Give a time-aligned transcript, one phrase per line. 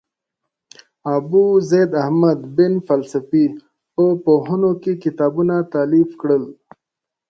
[1.15, 3.45] ابوزید احمد بن فلسفي
[3.93, 6.43] په پوهنو کې کتابونه تالیف کړل.